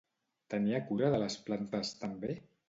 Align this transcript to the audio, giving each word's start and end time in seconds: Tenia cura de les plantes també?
Tenia 0.53 0.79
cura 0.87 1.11
de 1.17 1.19
les 1.25 1.37
plantes 1.51 1.93
també? 2.01 2.35